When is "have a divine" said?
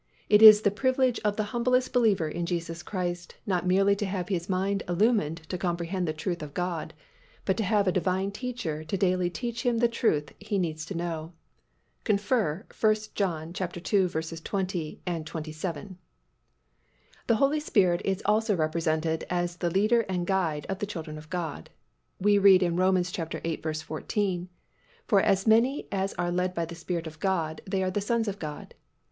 7.63-8.31